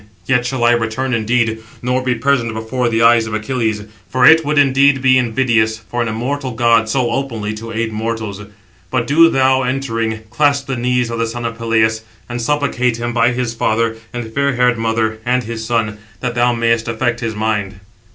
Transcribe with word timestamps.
Yet 0.25 0.47
shall 0.47 0.63
I 0.63 0.71
return 0.71 1.13
indeed, 1.13 1.59
nor 1.83 2.01
be 2.01 2.15
present 2.15 2.55
before 2.55 2.89
the 2.89 3.03
eyes 3.03 3.27
of 3.27 3.35
Achilles; 3.35 3.83
for 4.09 4.25
it 4.25 4.43
would 4.43 4.57
indeed 4.57 4.99
be 4.99 5.19
invidious 5.19 5.77
for 5.77 6.01
an 6.01 6.07
immortal 6.07 6.53
god 6.53 6.89
so 6.89 7.11
openly 7.11 7.53
to 7.53 7.71
aid 7.71 7.91
mortals. 7.93 8.41
But 8.89 9.05
do 9.05 9.29
thou, 9.29 9.61
entering, 9.61 10.21
clasp 10.31 10.65
the 10.65 10.75
knees 10.75 11.11
of 11.11 11.19
the 11.19 11.27
son 11.27 11.45
of 11.45 11.55
Peleus, 11.55 12.01
and 12.27 12.41
supplicate 12.41 12.97
him 12.97 13.13
by 13.13 13.31
his 13.31 13.53
father, 13.53 13.95
and 14.11 14.33
fair 14.33 14.55
haired 14.55 14.79
mother, 14.79 15.19
and 15.23 15.43
his 15.43 15.63
son; 15.67 15.99
that 16.19 16.33
thou 16.33 16.51
mayest 16.51 16.87
effect 16.87 17.19
his 17.19 17.35
mind." 17.35 17.79